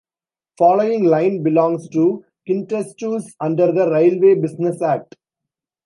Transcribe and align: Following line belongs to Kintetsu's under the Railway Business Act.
Following 0.57 1.03
line 1.03 1.43
belongs 1.43 1.87
to 1.89 2.25
Kintetsu's 2.49 3.35
under 3.39 3.71
the 3.71 3.87
Railway 3.87 4.33
Business 4.33 4.81
Act. 4.81 5.15